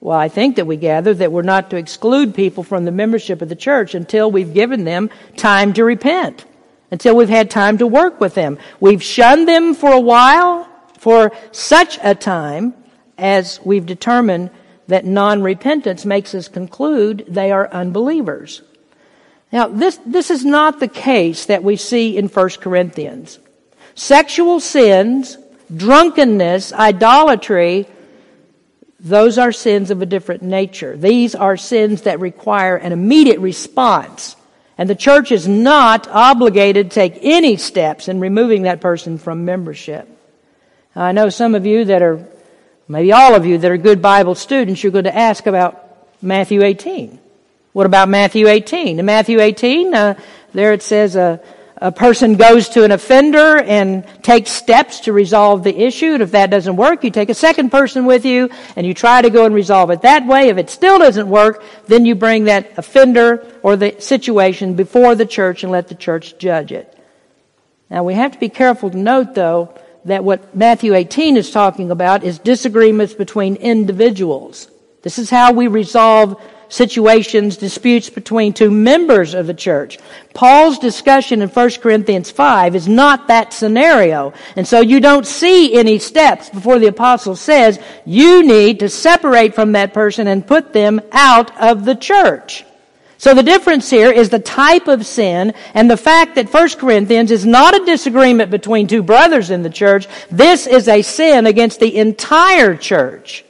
[0.00, 3.40] Well, I think that we gather that we're not to exclude people from the membership
[3.40, 6.44] of the church until we've given them time to repent,
[6.90, 8.58] until we've had time to work with them.
[8.80, 12.74] We've shunned them for a while, for such a time
[13.16, 14.50] as we've determined
[14.88, 18.62] that non-repentance makes us conclude they are unbelievers.
[19.52, 23.38] Now, this, this is not the case that we see in 1 Corinthians.
[23.94, 25.36] Sexual sins,
[25.74, 27.86] drunkenness, idolatry,
[28.98, 30.96] those are sins of a different nature.
[30.96, 34.36] These are sins that require an immediate response.
[34.78, 39.44] And the church is not obligated to take any steps in removing that person from
[39.44, 40.08] membership.
[40.94, 42.26] I know some of you that are,
[42.88, 46.62] maybe all of you that are good Bible students, you're going to ask about Matthew
[46.62, 47.18] 18.
[47.72, 48.98] What about Matthew 18?
[48.98, 50.20] In Matthew 18, uh,
[50.52, 51.38] there it says, uh,
[51.82, 56.12] a person goes to an offender and takes steps to resolve the issue.
[56.14, 59.20] And if that doesn't work, you take a second person with you and you try
[59.20, 60.48] to go and resolve it that way.
[60.48, 65.26] If it still doesn't work, then you bring that offender or the situation before the
[65.26, 66.96] church and let the church judge it.
[67.90, 71.90] Now we have to be careful to note though that what Matthew 18 is talking
[71.90, 74.68] about is disagreements between individuals.
[75.02, 79.98] This is how we resolve situations, disputes between two members of the church.
[80.32, 84.32] Paul's discussion in 1 Corinthians 5 is not that scenario.
[84.56, 89.54] And so you don't see any steps before the apostle says you need to separate
[89.54, 92.64] from that person and put them out of the church.
[93.22, 97.30] So the difference here is the type of sin and the fact that 1 Corinthians
[97.30, 100.08] is not a disagreement between two brothers in the church.
[100.28, 103.44] This is a sin against the entire church.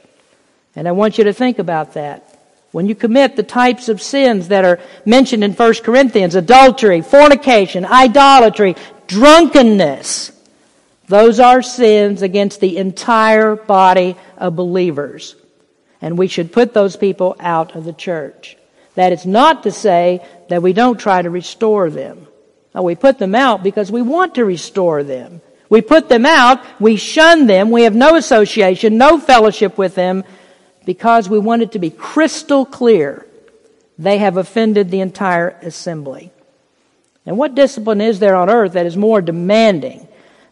[0.75, 2.37] And I want you to think about that.
[2.71, 7.83] When you commit the types of sins that are mentioned in 1 Corinthians, adultery, fornication,
[7.83, 8.75] idolatry,
[9.07, 10.33] drunkenness,
[11.07, 15.35] those are sins against the entire body of believers.
[15.99, 18.55] And we should put those people out of the church.
[18.95, 22.27] That is not to say that we don't try to restore them.
[22.73, 25.41] We put them out because we want to restore them.
[25.69, 30.23] We put them out, we shun them, we have no association, no fellowship with them,
[30.85, 33.25] because we want it to be crystal clear
[33.97, 36.31] they have offended the entire assembly.
[37.25, 40.07] And what discipline is there on earth that is more demanding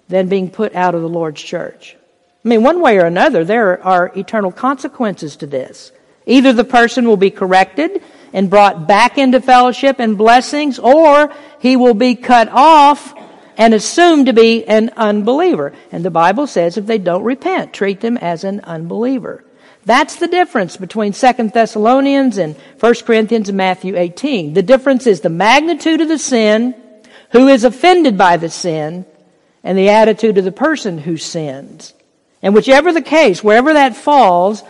[0.07, 1.95] than being put out of the Lord's church?
[2.43, 5.91] I mean, one way or another, there are eternal consequences to this.
[6.25, 8.01] Either the person will be corrected
[8.33, 13.13] and brought back into fellowship and blessings, or he will be cut off
[13.57, 15.73] and assumed to be an unbeliever.
[15.91, 19.43] And the Bible says if they don't repent, treat them as an unbeliever.
[19.85, 24.53] That's the difference between 2 Thessalonians and 1 Corinthians and Matthew 18.
[24.53, 26.75] The difference is the magnitude of the sin,
[27.31, 29.05] who is offended by the sin,
[29.63, 31.93] and the attitude of the person who sins.
[32.41, 34.63] And whichever the case, wherever that falls,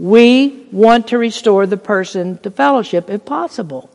[0.00, 3.90] we want to restore the person to fellowship if possible.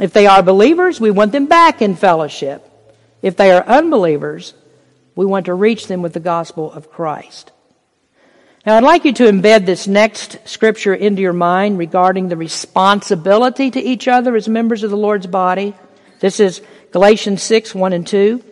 [0.00, 2.66] If they are believers, we want them back in fellowship.
[3.20, 4.54] If they are unbelievers,
[5.14, 7.52] we want to reach them with the gospel of Christ.
[8.64, 13.70] Now, I'd like you to embed this next scripture into your mind regarding the responsibility
[13.72, 15.74] to each other as members of the Lord's body.
[16.20, 16.62] This is
[16.92, 18.42] Galatians 6, 1 and 2.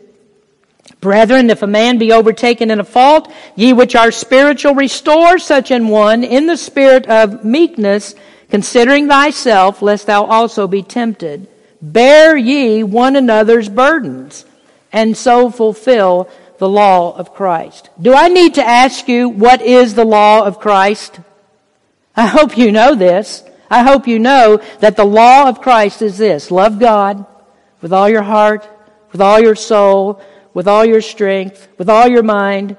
[1.00, 5.70] Brethren, if a man be overtaken in a fault, ye which are spiritual, restore such
[5.70, 8.14] an one in the spirit of meekness,
[8.50, 11.48] considering thyself, lest thou also be tempted.
[11.80, 14.44] Bear ye one another's burdens,
[14.92, 16.28] and so fulfill
[16.58, 17.90] the law of Christ.
[18.00, 21.18] Do I need to ask you what is the law of Christ?
[22.16, 23.42] I hope you know this.
[23.70, 26.50] I hope you know that the law of Christ is this.
[26.50, 27.26] Love God
[27.80, 28.68] with all your heart,
[29.10, 30.22] with all your soul,
[30.54, 32.76] with all your strength, with all your mind,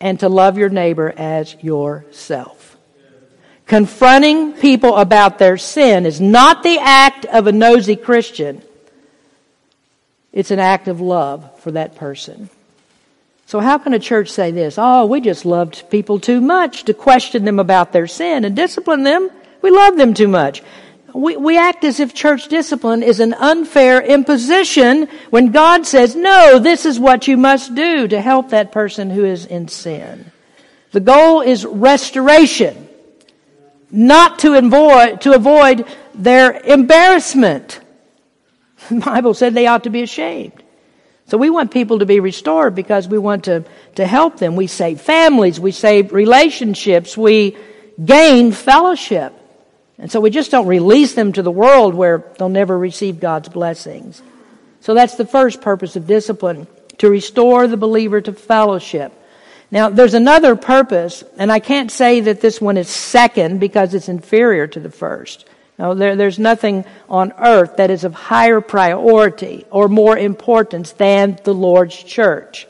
[0.00, 2.76] and to love your neighbor as yourself.
[3.66, 8.60] Confronting people about their sin is not the act of a nosy Christian.
[10.32, 12.50] It's an act of love for that person.
[13.46, 14.76] So how can a church say this?
[14.78, 19.02] Oh, we just loved people too much to question them about their sin and discipline
[19.02, 19.30] them.
[19.62, 20.62] We love them too much.
[21.14, 26.58] We, we act as if church discipline is an unfair imposition when God says, no,
[26.58, 30.32] this is what you must do to help that person who is in sin.
[30.90, 32.88] The goal is restoration,
[33.92, 37.80] not to avoid, to avoid their embarrassment.
[38.90, 40.62] The Bible said they ought to be ashamed.
[41.26, 44.56] So we want people to be restored because we want to, to help them.
[44.56, 47.56] We save families, we save relationships, we
[48.04, 49.32] gain fellowship.
[49.98, 53.48] And so we just don't release them to the world where they'll never receive God's
[53.48, 54.22] blessings.
[54.80, 56.66] So that's the first purpose of discipline,
[56.98, 59.12] to restore the believer to fellowship.
[59.70, 64.08] Now, there's another purpose, and I can't say that this one is second because it's
[64.08, 65.48] inferior to the first.
[65.78, 71.38] No, there, there's nothing on earth that is of higher priority or more importance than
[71.42, 72.68] the Lord's church.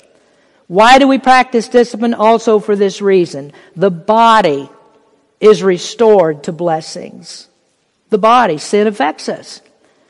[0.67, 2.15] Why do we practice discipline?
[2.15, 3.53] Also for this reason.
[3.77, 4.71] The body
[5.45, 7.49] is restored to blessings.
[8.09, 9.61] The body, sin affects us.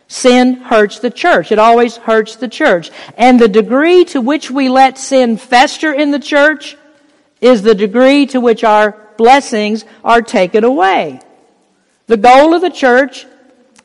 [0.06, 1.50] Sin hurts the church.
[1.50, 2.92] It always hurts the church.
[3.16, 6.76] And the degree to which we let sin fester in the church
[7.40, 11.20] is the degree to which our blessings are taken away.
[12.06, 13.26] The goal of the church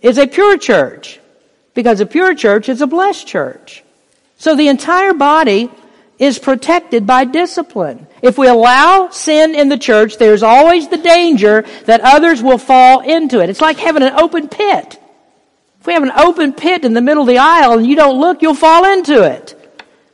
[0.04, 1.20] is a pure church
[1.74, 3.84] because a pure church is a blessed church.
[4.38, 5.72] So the entire body
[6.20, 8.06] is protected by discipline.
[8.22, 13.00] If we allow sin in the church, there's always the danger that others will fall
[13.00, 13.50] into it.
[13.50, 15.00] It's like having an open pit.
[15.80, 18.20] If we have an open pit in the middle of the aisle and you don't
[18.20, 19.56] look, you'll fall into it.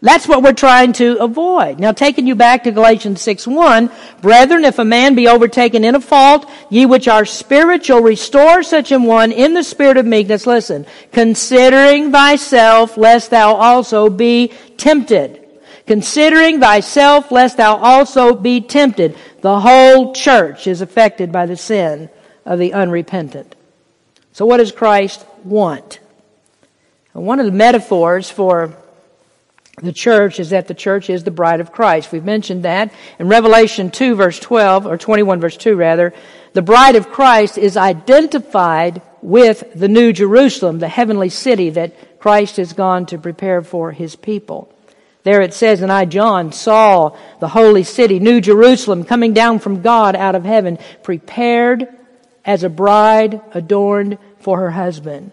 [0.01, 1.79] That's what we're trying to avoid.
[1.79, 3.89] Now, taking you back to Galatians 6 1,
[4.21, 8.91] brethren, if a man be overtaken in a fault, ye which are spiritual, restore such
[8.91, 10.45] an one in the spirit of meekness.
[10.45, 15.44] Listen, considering thyself, lest thou also be tempted.
[15.87, 19.15] Considering thyself, lest thou also be tempted.
[19.41, 22.09] The whole church is affected by the sin
[22.43, 23.55] of the unrepentant.
[24.33, 25.99] So, what does Christ want?
[27.13, 28.75] One of the metaphors for
[29.81, 32.11] the church is that the church is the bride of Christ.
[32.11, 32.93] We've mentioned that.
[33.19, 36.13] In Revelation 2 verse 12, or 21 verse 2 rather,
[36.53, 42.57] the bride of Christ is identified with the New Jerusalem, the heavenly city that Christ
[42.57, 44.74] has gone to prepare for his people.
[45.25, 49.81] There it says, and I, John, saw the holy city, New Jerusalem, coming down from
[49.81, 51.87] God out of heaven, prepared
[52.45, 55.31] as a bride adorned for her husband.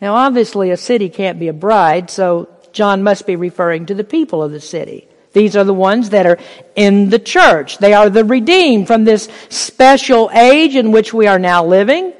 [0.00, 4.04] Now obviously a city can't be a bride, so John must be referring to the
[4.04, 5.08] people of the city.
[5.32, 6.38] These are the ones that are
[6.76, 7.78] in the church.
[7.78, 12.12] They are the redeemed from this special age in which we are now living.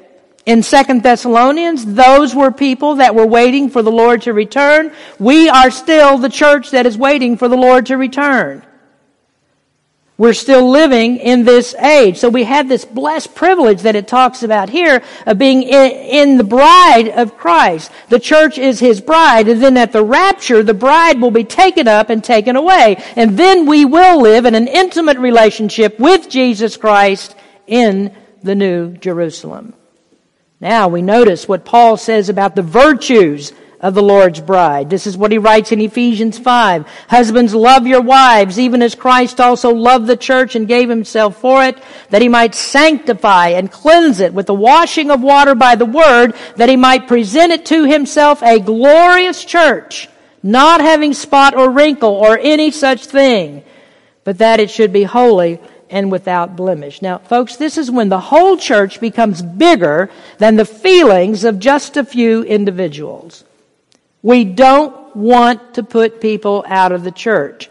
[0.45, 4.91] In Second Thessalonians, those were people that were waiting for the Lord to return.
[5.17, 8.65] We are still the church that is waiting for the Lord to return.
[10.17, 12.17] We're still living in this age.
[12.17, 16.43] So we have this blessed privilege that it talks about here of being in, the
[16.43, 17.89] bride of Christ.
[18.09, 21.87] The church is his bride, and then at the rapture, the bride will be taken
[21.87, 23.01] up and taken away.
[23.15, 27.35] And then we will live in an intimate relationship with Jesus Christ
[27.65, 29.73] in the New Jerusalem.
[30.63, 33.51] Now we notice what Paul says about the virtues
[33.81, 34.89] of the Lord's bride.
[34.89, 36.87] This is what he writes in Ephesians 5.
[37.09, 41.65] Husbands, love your wives, even as Christ also loved the church and gave himself for
[41.65, 45.83] it, that he might sanctify and cleanse it with the washing of water by the
[45.83, 50.07] word, that he might present it to himself a glorious church,
[50.41, 53.65] not having spot or wrinkle or any such thing,
[54.23, 55.59] but that it should be holy
[55.93, 57.03] and without blemish.
[57.03, 61.95] Now, folks, this is when the whole church becomes bigger than the feelings of just
[61.95, 63.45] a few individuals.
[64.23, 67.69] We don't want to put people out of the church.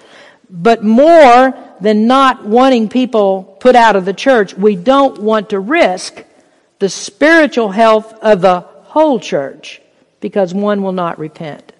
[0.48, 5.58] But more than not wanting people put out of the church, we don't want to
[5.58, 6.24] risk
[6.78, 9.82] the spiritual health of the whole church
[10.20, 11.72] because one will not repent.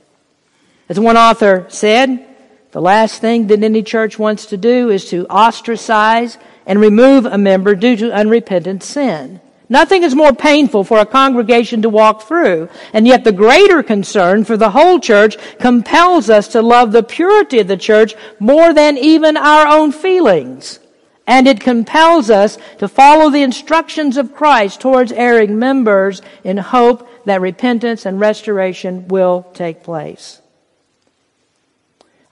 [0.89, 2.27] As one author said,
[2.73, 7.39] the last thing that any church wants to do is to ostracize and remove a
[7.39, 9.41] member due to unrepentant sin.
[9.69, 14.45] Nothing is more painful for a congregation to walk through, and yet the greater concern
[14.45, 18.99] for the whole church compels us to love the purity of the church more than
[18.99, 20.79] even our own feelings.
[21.27, 27.09] And it compels us to follow the instructions of Christ towards erring members in hope
[27.25, 30.42] that repentance and restoration will take place.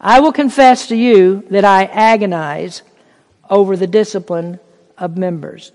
[0.01, 2.82] I will confess to you that I agonize
[3.48, 4.59] over the discipline
[4.96, 5.72] of members.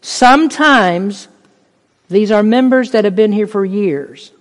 [0.00, 1.28] Sometimes
[2.08, 4.32] these are members that have been here for years.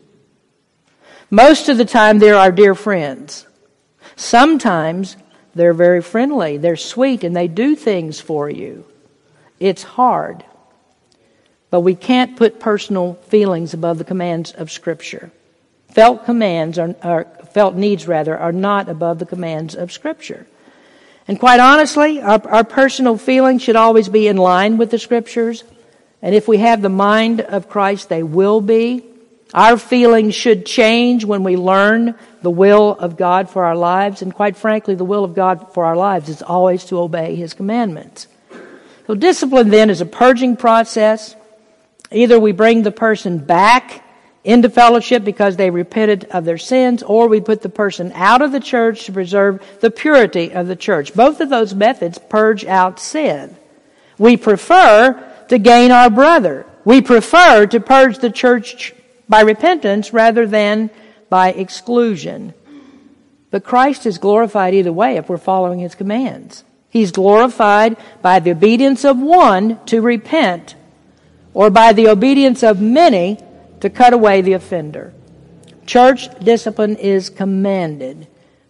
[1.29, 3.47] Most of the time, they're our dear friends.
[4.15, 5.17] Sometimes
[5.55, 8.85] they're very friendly, they're sweet, and they do things for you.
[9.59, 10.45] It's hard.
[11.71, 15.31] But we can't put personal feelings above the commands of Scripture.
[15.89, 17.23] Felt commands are, are
[17.55, 20.45] felt needs rather are not above the commands of Scripture.
[21.25, 25.63] And quite honestly, our, our personal feelings should always be in line with the Scriptures.
[26.21, 29.05] And if we have the mind of Christ, they will be.
[29.53, 34.21] Our feelings should change when we learn the will of God for our lives.
[34.21, 37.53] And quite frankly, the will of God for our lives is always to obey His
[37.53, 38.27] commandments.
[39.07, 41.37] So discipline then is a purging process.
[42.11, 44.04] Either we bring the person back
[44.45, 48.51] into fellowship because they repented of their sins, or we put the person out of
[48.51, 51.13] the church to preserve the purity of the church.
[51.13, 53.57] Both of those methods purge out sin.
[54.17, 56.65] We prefer to gain our brother.
[56.85, 58.93] We prefer to purge the church
[59.27, 60.91] by repentance rather than
[61.29, 62.53] by exclusion.
[63.49, 66.63] But Christ is glorified either way if we're following his commands.
[66.89, 70.75] He's glorified by the obedience of one to repent,
[71.53, 73.39] or by the obedience of many
[73.85, 75.13] to cut away the offender.
[75.85, 78.25] Church discipline is commanded.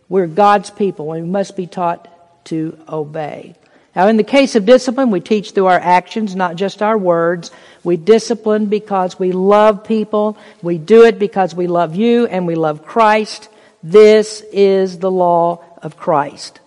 [0.09, 3.55] We're God's people and we must be taught to obey.
[3.95, 7.49] Now, in the case of discipline, we teach through our actions, not just our words.
[7.81, 10.37] We discipline because we love people.
[10.61, 13.47] We do it because we love you and we love Christ.
[13.81, 16.59] This is the law of Christ.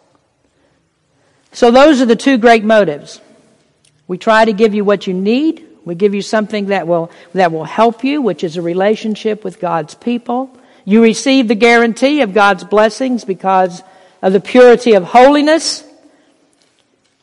[1.52, 3.20] So those are the two great motives.
[4.06, 5.67] We try to give you what you need.
[5.84, 9.60] We give you something that will, that will help you, which is a relationship with
[9.60, 10.50] God's people.
[10.84, 13.82] You receive the guarantee of God's blessings because
[14.20, 15.84] of the purity of holiness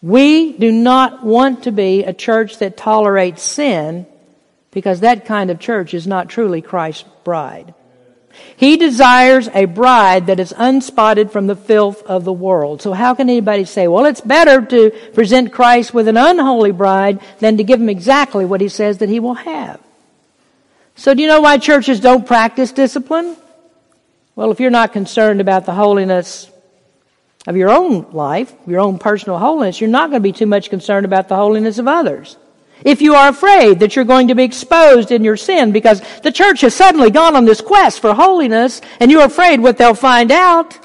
[0.06, 4.06] we do not want to be a church that tolerates sin
[4.70, 7.74] because that kind of church is not truly Christ's bride.
[8.58, 12.82] He desires a bride that is unspotted from the filth of the world.
[12.82, 17.20] So how can anybody say, well, it's better to present Christ with an unholy bride
[17.40, 19.80] than to give him exactly what he says that he will have?
[20.96, 23.36] So do you know why churches don't practice discipline?
[24.36, 26.50] Well, if you're not concerned about the holiness
[27.48, 30.70] of your own life, your own personal holiness, you're not going to be too much
[30.70, 32.38] concerned about the holiness of others.
[32.84, 36.32] If you are afraid that you're going to be exposed in your sin because the
[36.32, 40.32] church has suddenly gone on this quest for holiness and you're afraid what they'll find
[40.32, 40.78] out,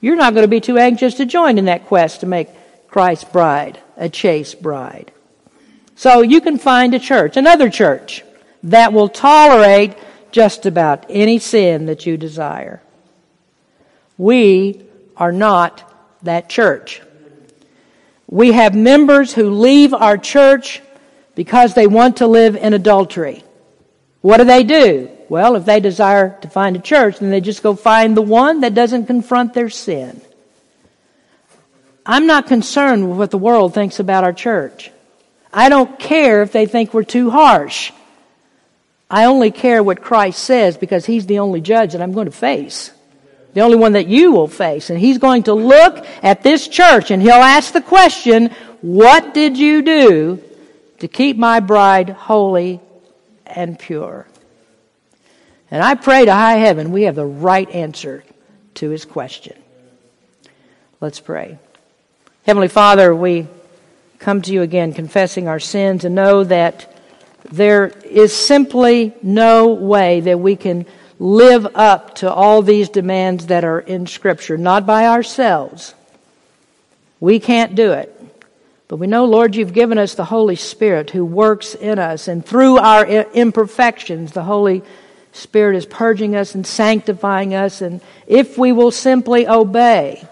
[0.00, 2.48] you're not going to be too anxious to join in that quest to make
[2.88, 5.12] Christ's bride a chaste bride.
[5.96, 8.24] So you can find a church, another church,
[8.64, 9.96] that will tolerate
[10.32, 12.82] just about any sin that you desire.
[14.18, 14.84] We
[15.16, 15.90] are not
[16.22, 17.00] that church.
[18.26, 20.82] We have members who leave our church
[21.34, 23.44] because they want to live in adultery.
[24.20, 25.10] What do they do?
[25.28, 28.60] Well, if they desire to find a church, then they just go find the one
[28.60, 30.20] that doesn't confront their sin.
[32.06, 34.90] I'm not concerned with what the world thinks about our church.
[35.52, 37.92] I don't care if they think we're too harsh.
[39.10, 42.32] I only care what Christ says because He's the only judge that I'm going to
[42.32, 42.90] face
[43.54, 44.90] the only one that you will face.
[44.90, 48.50] And he's going to look at this church and he'll ask the question,
[48.82, 50.42] what did you do
[50.98, 52.80] to keep my bride holy
[53.46, 54.26] and pure?
[55.70, 58.24] And I pray to high heaven we have the right answer
[58.74, 59.56] to his question.
[61.00, 61.58] Let's pray.
[62.46, 63.46] Heavenly Father, we
[64.18, 66.90] come to you again confessing our sins and know that
[67.50, 70.86] there is simply no way that we can
[71.18, 75.94] live up to all these demands that are in Scripture, not by ourselves.
[77.20, 78.13] We can't do it.
[78.94, 82.46] But we know, Lord, you've given us the Holy Spirit who works in us, and
[82.46, 84.84] through our imperfections, the Holy
[85.32, 87.82] Spirit is purging us and sanctifying us.
[87.82, 90.24] And if we will simply obey,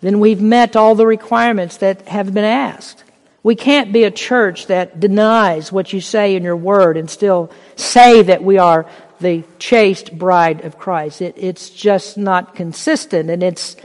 [0.00, 3.04] then we've met all the requirements that have been asked.
[3.42, 7.50] We can't be a church that denies what you say in your word and still
[7.74, 8.86] say that we are
[9.20, 11.20] the chaste bride of Christ.
[11.20, 13.76] It, it's just not consistent and it's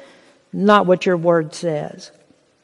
[0.54, 2.12] not what your word says.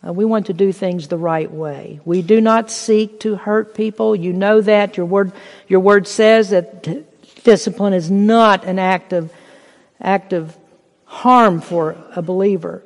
[0.05, 1.99] Uh, we want to do things the right way.
[2.05, 4.15] We do not seek to hurt people.
[4.15, 4.97] You know that.
[4.97, 5.31] Your word,
[5.67, 9.31] your word says that discipline is not an act of,
[9.99, 10.55] act of
[11.05, 12.83] harm for a believer.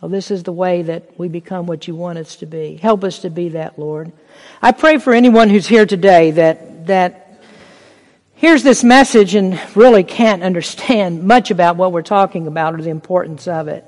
[0.00, 2.76] Well, this is the way that we become what you want us to be.
[2.76, 4.12] Help us to be that, Lord.
[4.60, 7.40] I pray for anyone who's here today that, that
[8.34, 12.90] hears this message and really can't understand much about what we're talking about or the
[12.90, 13.86] importance of it.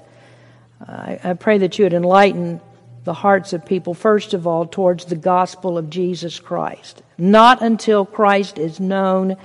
[0.81, 2.61] I, I pray that you would enlighten
[3.05, 7.03] the hearts of people, first of all, towards the gospel of Jesus Christ.
[7.17, 9.37] Not until Christ is known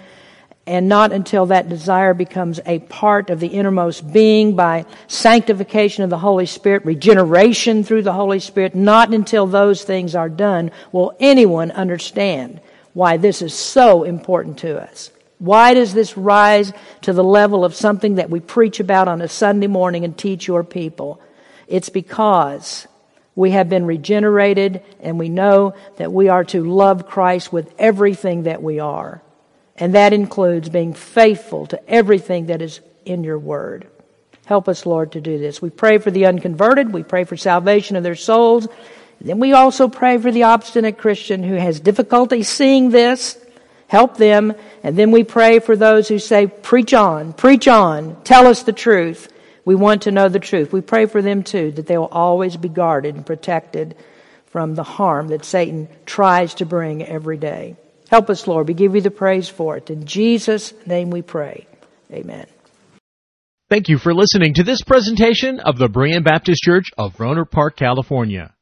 [0.67, 6.09] and not until that desire becomes a part of the innermost being by sanctification of
[6.09, 11.15] the Holy Spirit, regeneration through the Holy Spirit, not until those things are done will
[11.19, 12.61] anyone understand
[12.93, 15.11] why this is so important to us.
[15.41, 16.71] Why does this rise
[17.01, 20.45] to the level of something that we preach about on a Sunday morning and teach
[20.45, 21.19] your people?
[21.67, 22.87] It's because
[23.35, 28.43] we have been regenerated and we know that we are to love Christ with everything
[28.43, 29.23] that we are.
[29.77, 33.87] And that includes being faithful to everything that is in your word.
[34.45, 35.59] Help us, Lord, to do this.
[35.59, 36.93] We pray for the unconverted.
[36.93, 38.67] We pray for salvation of their souls.
[39.19, 43.43] Then we also pray for the obstinate Christian who has difficulty seeing this.
[43.91, 44.53] Help them.
[44.83, 48.71] And then we pray for those who say, preach on, preach on, tell us the
[48.71, 49.27] truth.
[49.65, 50.71] We want to know the truth.
[50.71, 53.97] We pray for them too, that they will always be guarded and protected
[54.45, 57.75] from the harm that Satan tries to bring every day.
[58.09, 58.69] Help us, Lord.
[58.69, 59.89] We give you the praise for it.
[59.89, 61.67] In Jesus' name we pray.
[62.13, 62.45] Amen.
[63.69, 67.75] Thank you for listening to this presentation of the Berean Baptist Church of Rohnert Park,
[67.75, 68.53] California.